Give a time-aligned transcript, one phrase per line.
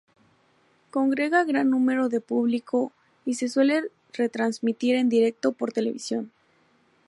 [0.89, 2.91] Congrega gran número de público
[3.23, 6.31] y se suele retransmitir en directo por televisión.